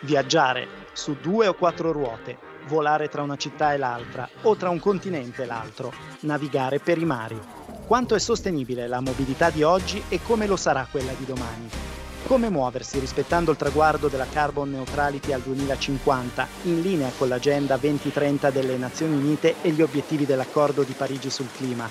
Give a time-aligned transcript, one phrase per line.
[0.00, 4.78] Viaggiare su due o quattro ruote, volare tra una città e l'altra o tra un
[4.78, 7.40] continente e l'altro, navigare per i mari.
[7.86, 11.68] Quanto è sostenibile la mobilità di oggi e come lo sarà quella di domani?
[12.26, 18.50] Come muoversi rispettando il traguardo della carbon neutrality al 2050, in linea con l'agenda 2030
[18.50, 21.88] delle Nazioni Unite e gli obiettivi dell'accordo di Parigi sul clima?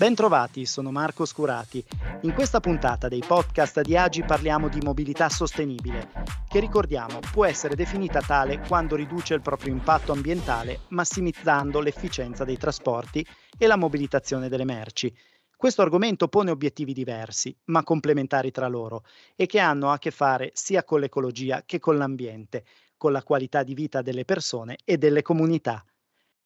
[0.00, 1.84] Bentrovati, sono Marco Scurati.
[2.22, 6.10] In questa puntata dei podcast di Agi parliamo di mobilità sostenibile,
[6.48, 12.56] che ricordiamo può essere definita tale quando riduce il proprio impatto ambientale, massimizzando l'efficienza dei
[12.56, 13.22] trasporti
[13.58, 15.14] e la mobilitazione delle merci.
[15.54, 19.04] Questo argomento pone obiettivi diversi, ma complementari tra loro,
[19.36, 22.64] e che hanno a che fare sia con l'ecologia che con l'ambiente,
[22.96, 25.84] con la qualità di vita delle persone e delle comunità.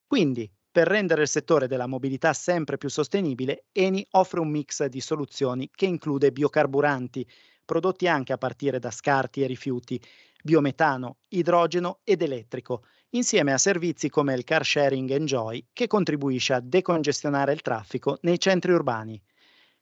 [0.08, 5.00] Quindi, per rendere il settore della mobilità sempre più sostenibile, Eni offre un mix di
[5.00, 7.24] soluzioni che include biocarburanti,
[7.64, 10.02] prodotti anche a partire da scarti e rifiuti,
[10.42, 16.60] biometano, idrogeno ed elettrico, insieme a servizi come il car sharing Enjoy che contribuisce a
[16.60, 19.22] decongestionare il traffico nei centri urbani.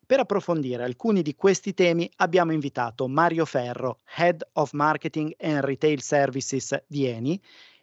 [0.05, 6.03] Per approfondire alcuni di questi temi abbiamo invitato Mario Ferro, Head of Marketing and Retail
[6.03, 7.41] Services di Eni,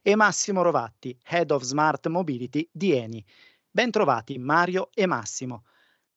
[0.09, 3.23] e Massimo Rovatti, Head of Smart Mobility di Eni.
[3.69, 5.66] Bentrovati Mario e Massimo.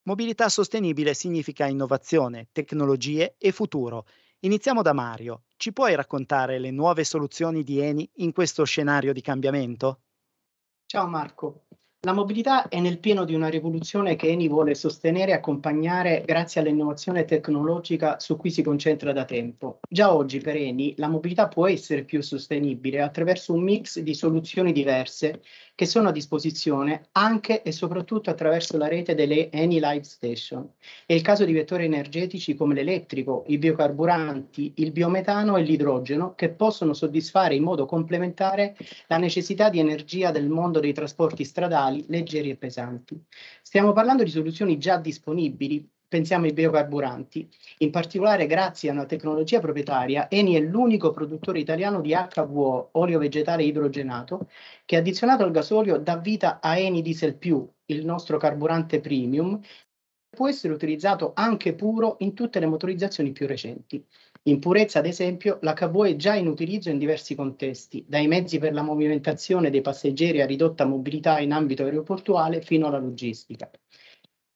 [0.05, 4.07] Mobilità sostenibile significa innovazione, tecnologie e futuro.
[4.41, 5.43] Iniziamo da Mario.
[5.59, 10.01] Ci puoi raccontare le nuove soluzioni di Eni in questo scenario di cambiamento?
[10.87, 11.67] Ciao Marco.
[12.05, 16.61] La mobilità è nel pieno di una rivoluzione che Eni vuole sostenere e accompagnare grazie
[16.61, 19.79] all'innovazione tecnologica su cui si concentra da tempo.
[19.89, 24.73] Già oggi per Eni la mobilità può essere più sostenibile attraverso un mix di soluzioni
[24.73, 25.43] diverse
[25.77, 30.69] che sono a disposizione anche e soprattutto attraverso la rete delle Eni Live Station.
[31.07, 36.51] È il caso di vettori energetici come l'elettrico, i biocarburanti, il biometano e l'idrogeno che
[36.51, 38.77] possono soddisfare in modo complementare
[39.07, 43.21] la necessità di energia del mondo dei trasporti stradali leggeri e pesanti.
[43.63, 47.49] Stiamo parlando di soluzioni già disponibili pensiamo ai biocarburanti.
[47.79, 53.19] In particolare, grazie a una tecnologia proprietaria, Eni è l'unico produttore italiano di HVO, olio
[53.19, 54.51] vegetale idrogenato,
[54.85, 59.59] che addizionato al gasolio dà vita a Eni Diesel Più, il nostro carburante premium,
[60.29, 64.05] può essere utilizzato anche puro in tutte le motorizzazioni più recenti.
[64.45, 68.73] In purezza, ad esempio, l'HVO è già in utilizzo in diversi contesti, dai mezzi per
[68.73, 73.71] la movimentazione dei passeggeri a ridotta mobilità in ambito aeroportuale fino alla logistica.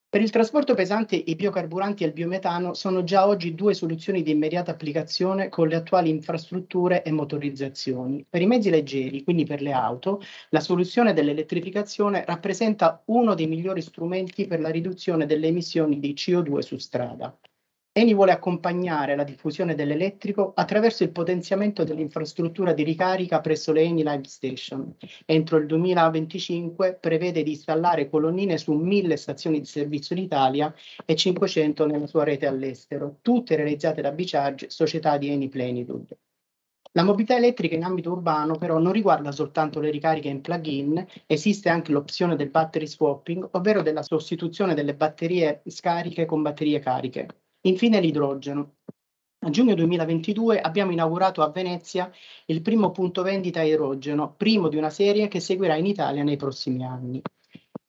[0.08, 4.32] Per il trasporto pesante i biocarburanti e il biometano sono già oggi due soluzioni di
[4.32, 8.26] immediata applicazione con le attuali infrastrutture e motorizzazioni.
[8.28, 13.82] Per i mezzi leggeri, quindi per le auto, la soluzione dell'elettrificazione rappresenta uno dei migliori
[13.82, 17.38] strumenti per la riduzione delle emissioni di CO2 su strada.
[17.98, 24.02] Eni vuole accompagnare la diffusione dell'elettrico attraverso il potenziamento dell'infrastruttura di ricarica presso le Eni
[24.02, 24.94] Live Station.
[25.24, 30.74] Entro il 2025 prevede di installare colonnine su 1000 stazioni di servizio in Italia
[31.06, 36.18] e 500 nella sua rete all'estero, tutte realizzate da Bicharge, società di Eni Plenitude.
[36.92, 41.70] La mobilità elettrica in ambito urbano però non riguarda soltanto le ricariche in plug-in, esiste
[41.70, 47.26] anche l'opzione del battery swapping, ovvero della sostituzione delle batterie scariche con batterie cariche.
[47.66, 48.76] Infine l'idrogeno.
[49.40, 52.08] A giugno 2022 abbiamo inaugurato a Venezia
[52.46, 56.84] il primo punto vendita idrogeno, primo di una serie che seguirà in Italia nei prossimi
[56.84, 57.20] anni.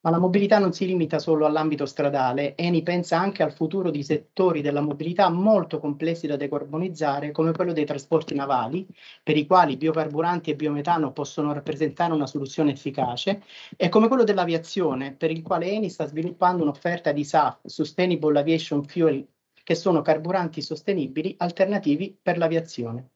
[0.01, 4.01] Ma la mobilità non si limita solo all'ambito stradale, Eni pensa anche al futuro di
[4.01, 8.87] settori della mobilità molto complessi da decarbonizzare, come quello dei trasporti navali,
[9.21, 13.43] per i quali biocarburanti e biometano possono rappresentare una soluzione efficace,
[13.75, 18.83] e come quello dell'aviazione, per il quale Eni sta sviluppando un'offerta di SAF, Sustainable Aviation
[18.83, 19.27] Fuel
[19.67, 23.09] che sono carburanti sostenibili alternativi per l'aviazione.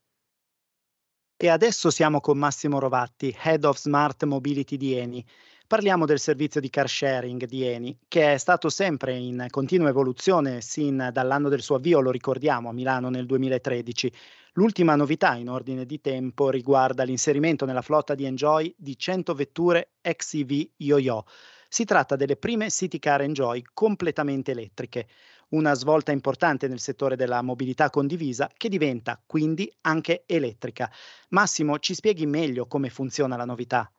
[1.37, 5.25] E adesso siamo con Massimo Rovatti, Head of Smart Mobility di Eni.
[5.65, 10.59] Parliamo del servizio di car sharing di Eni, che è stato sempre in continua evoluzione
[10.59, 14.11] sin dall'anno del suo avvio, lo ricordiamo, a Milano nel 2013.
[14.55, 19.91] L'ultima novità in ordine di tempo riguarda l'inserimento nella flotta di Enjoy di 100 vetture
[20.01, 21.23] XEV Yo-Yo.
[21.69, 25.07] Si tratta delle prime City Car Enjoy completamente elettriche
[25.51, 30.91] una svolta importante nel settore della mobilità condivisa che diventa quindi anche elettrica.
[31.29, 33.91] Massimo, ci spieghi meglio come funziona la novità?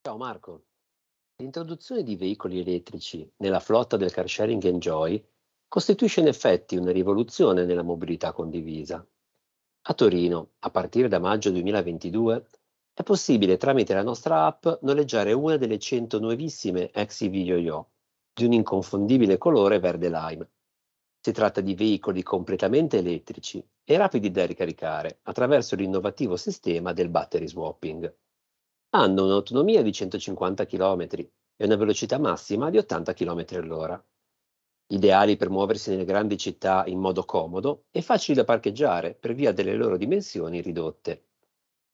[0.00, 0.64] Ciao Marco.
[1.36, 5.24] L'introduzione di veicoli elettrici nella flotta del car sharing Enjoy
[5.68, 9.06] costituisce in effetti una rivoluzione nella mobilità condivisa.
[9.82, 12.46] A Torino, a partire da maggio 2022,
[12.92, 17.90] è possibile tramite la nostra app noleggiare una delle 100 nuovissime XEV Yo-Yo
[18.34, 20.50] di un inconfondibile colore verde lime
[21.28, 27.46] Si tratta di veicoli completamente elettrici e rapidi da ricaricare attraverso l'innovativo sistema del battery
[27.46, 28.16] swapping.
[28.94, 31.30] Hanno un'autonomia di 150 km e
[31.66, 34.02] una velocità massima di 80 km all'ora.
[34.86, 39.52] Ideali per muoversi nelle grandi città in modo comodo e facili da parcheggiare per via
[39.52, 41.26] delle loro dimensioni ridotte.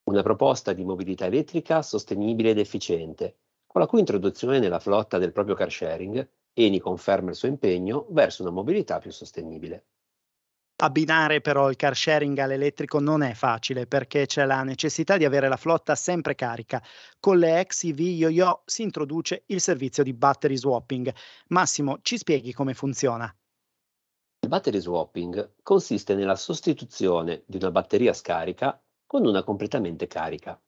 [0.05, 5.33] Una proposta di mobilità elettrica sostenibile ed efficiente, con la cui introduzione nella flotta del
[5.33, 6.25] proprio car sharing,
[6.57, 9.87] Eni conferma il suo impegno verso una mobilità più sostenibile.
[10.77, 15.49] Abbinare però il car sharing all'elettrico non è facile perché c'è la necessità di avere
[15.49, 16.83] la flotta sempre carica.
[17.21, 21.13] Con le XEV Yo-Yo si introduce il servizio di battery swapping.
[21.49, 23.33] Massimo, ci spieghi come funziona?
[24.41, 30.61] Il battery swapping consiste nella sostituzione di una batteria scarica con una completamente carica.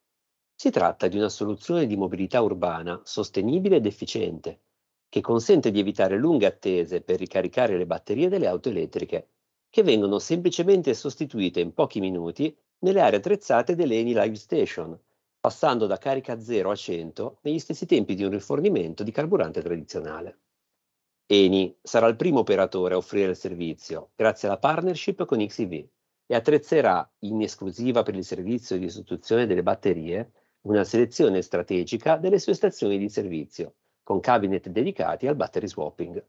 [0.55, 4.66] Si tratta di una soluzione di mobilità urbana sostenibile ed efficiente,
[5.09, 9.29] che consente di evitare lunghe attese per ricaricare le batterie delle auto elettriche
[9.69, 14.99] che vengono semplicemente sostituite in pochi minuti nelle aree attrezzate delle Eni Live Station,
[15.39, 20.41] passando da carica 0 a 100 negli stessi tempi di un rifornimento di carburante tradizionale.
[21.27, 25.89] Eni sarà il primo operatore a offrire il servizio grazie alla partnership con XEV
[26.27, 30.33] e attrezzerà in esclusiva per il servizio di sostituzione delle batterie
[30.63, 33.75] una selezione strategica delle sue stazioni di servizio,
[34.07, 36.25] con cabinet dedicati al battery swapping.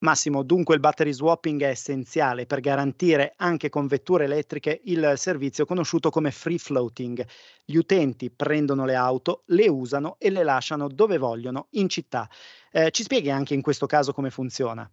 [0.00, 5.64] Massimo, dunque il battery swapping è essenziale per garantire anche con vetture elettriche il servizio
[5.64, 7.26] conosciuto come free floating.
[7.64, 12.28] Gli utenti prendono le auto, le usano e le lasciano dove vogliono in città.
[12.70, 14.86] Eh, ci spieghi anche in questo caso come funziona?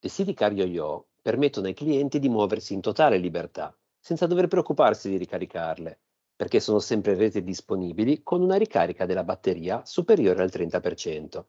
[0.00, 5.16] I siti Yo permettono ai clienti di muoversi in totale libertà, senza dover preoccuparsi di
[5.16, 6.00] ricaricarle,
[6.40, 11.44] perché sono sempre reti disponibili con una ricarica della batteria superiore al 30%.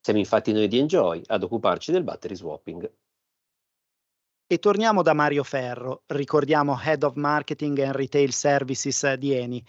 [0.00, 2.92] Siamo infatti noi di Enjoy ad occuparci del battery swapping.
[4.44, 9.64] E torniamo da Mario Ferro, ricordiamo Head of Marketing and Retail Services di Eni.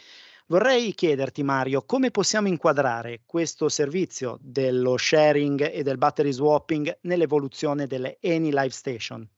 [0.48, 7.86] Vorrei chiederti Mario, come possiamo inquadrare questo servizio dello sharing e del battery swapping nell'evoluzione
[7.86, 9.30] delle Eni Live Station?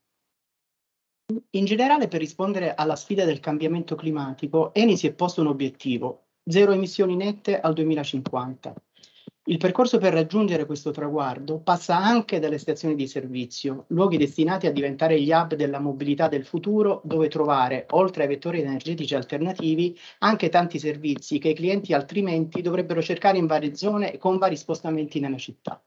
[1.51, 6.27] In generale, per rispondere alla sfida del cambiamento climatico, Eni si è posto un obiettivo,
[6.45, 8.73] zero emissioni nette al 2050.
[9.45, 14.71] Il percorso per raggiungere questo traguardo passa anche dalle stazioni di servizio, luoghi destinati a
[14.71, 20.49] diventare gli hub della mobilità del futuro, dove trovare, oltre ai vettori energetici alternativi, anche
[20.49, 25.19] tanti servizi che i clienti altrimenti dovrebbero cercare in varie zone e con vari spostamenti
[25.19, 25.81] nella città.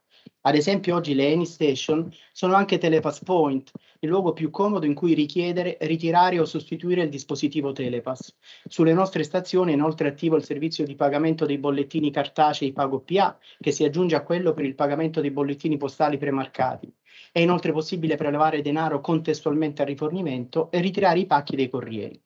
[0.47, 3.71] Ad esempio oggi le Any Station sono anche Telepass Point,
[4.01, 8.35] il luogo più comodo in cui richiedere, ritirare o sostituire il dispositivo Telepass.
[8.69, 13.39] Sulle nostre stazioni è inoltre attivo il servizio di pagamento dei bollettini cartacei Pago PA,
[13.59, 16.93] che si aggiunge a quello per il pagamento dei bollettini postali premarcati.
[17.33, 22.21] È inoltre possibile prelevare denaro contestualmente al rifornimento e ritirare i pacchi dei corrieri.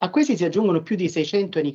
[0.00, 1.72] A questi si aggiungono più di 600 Eni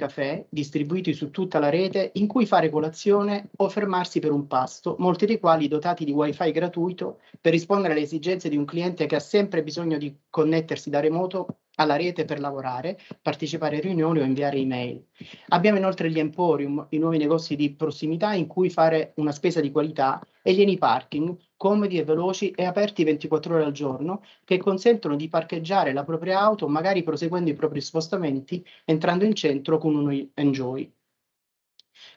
[0.47, 5.25] distribuiti su tutta la rete in cui fare colazione o fermarsi per un pasto, molti
[5.25, 9.19] dei quali dotati di wifi gratuito per rispondere alle esigenze di un cliente che ha
[9.19, 14.57] sempre bisogno di connettersi da remoto alla rete per lavorare, partecipare a riunioni o inviare
[14.57, 15.05] email.
[15.49, 19.69] Abbiamo inoltre gli Emporium, i nuovi negozi di prossimità in cui fare una spesa di
[19.69, 24.57] qualità e gli Eni Parking, comodi e veloci e aperti 24 ore al giorno, che
[24.57, 29.95] consentono di parcheggiare la propria auto, magari proseguendo i propri spostamenti, entrando in centro con
[29.95, 30.91] un Enjoy.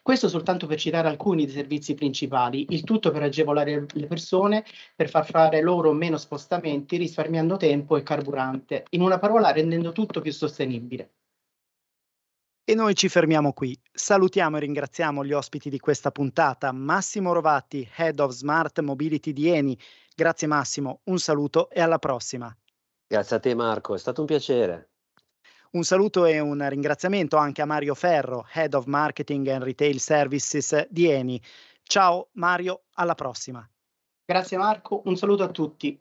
[0.02, 4.64] Questo soltanto per citare alcuni dei servizi principali, il tutto per agevolare le persone,
[4.96, 10.20] per far fare loro meno spostamenti, risparmiando tempo e carburante, in una parola rendendo tutto
[10.20, 11.10] più sostenibile.
[12.68, 13.80] E noi ci fermiamo qui.
[13.92, 19.48] Salutiamo e ringraziamo gli ospiti di questa puntata, Massimo Rovatti, Head of Smart Mobility di
[19.48, 19.78] Eni.
[20.12, 22.52] Grazie Massimo, un saluto e alla prossima.
[23.06, 24.88] Grazie a te Marco, è stato un piacere.
[25.70, 30.88] Un saluto e un ringraziamento anche a Mario Ferro, Head of Marketing and Retail Services
[30.90, 31.40] di Eni.
[31.84, 33.64] Ciao Mario, alla prossima.
[34.24, 35.96] Grazie Marco, un saluto a tutti.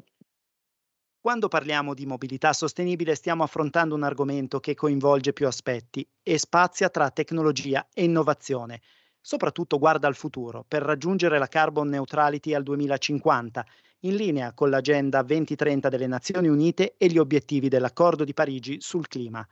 [1.25, 6.87] Quando parliamo di mobilità sostenibile stiamo affrontando un argomento che coinvolge più aspetti e spazia
[6.91, 8.79] tra tecnologia e innovazione.
[9.19, 13.65] Soprattutto guarda al futuro per raggiungere la carbon neutrality al 2050
[14.01, 19.07] in linea con l'Agenda 2030 delle Nazioni Unite e gli obiettivi dell'Accordo di Parigi sul
[19.07, 19.43] clima.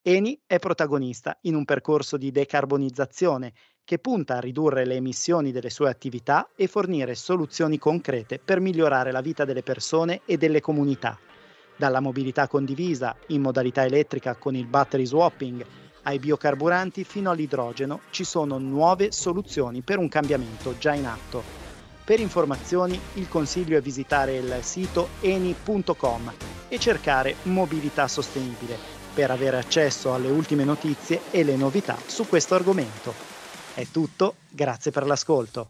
[0.00, 3.52] Eni è protagonista in un percorso di decarbonizzazione
[3.88, 9.10] che punta a ridurre le emissioni delle sue attività e fornire soluzioni concrete per migliorare
[9.12, 11.18] la vita delle persone e delle comunità.
[11.74, 15.64] Dalla mobilità condivisa in modalità elettrica con il battery swapping
[16.02, 21.42] ai biocarburanti fino all'idrogeno ci sono nuove soluzioni per un cambiamento già in atto.
[22.04, 26.30] Per informazioni il consiglio è visitare il sito eni.com
[26.68, 28.76] e cercare mobilità sostenibile
[29.14, 33.37] per avere accesso alle ultime notizie e le novità su questo argomento.
[33.78, 35.68] È tutto, grazie per l'ascolto.